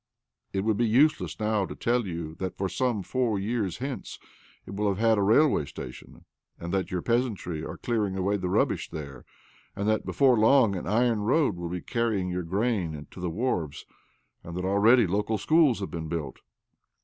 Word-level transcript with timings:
It 0.51 0.61
would 0.61 0.77
be 0.77 0.87
useless 0.87 1.39
now 1.39 1.67
to 1.67 1.75
tell 1.75 2.07
you 2.07 2.33
that, 2.39 2.55
some 2.71 3.03
four 3.03 3.37
years 3.37 3.77
hence, 3.77 4.17
it 4.65 4.73
will 4.73 4.91
have 4.95 5.17
a 5.19 5.21
railway 5.21 5.65
station, 5.65 6.25
and 6.59 6.73
that 6.73 6.89
your 6.89 7.03
peasantry 7.03 7.63
are 7.63 7.77
clearing 7.77 8.17
away 8.17 8.37
the 8.37 8.49
rubbish 8.49 8.89
there, 8.89 9.25
and 9.75 9.87
that 9.87 10.03
before 10.03 10.39
long 10.39 10.75
an 10.75 10.85
OBLOMOV 10.85 10.85
299 11.05 11.09
iron 11.11 11.19
road 11.21 11.55
will 11.55 11.69
be 11.69 11.81
carrying 11.81 12.29
your 12.31 12.41
grain 12.41 13.05
to 13.11 13.19
the 13.19 13.29
wharves, 13.29 13.85
and 14.43 14.57
that 14.57 14.65
already 14.65 15.05
local 15.05 15.37
schools 15.37 15.81
have 15.81 15.91
been 15.91 16.07
built. 16.07 16.39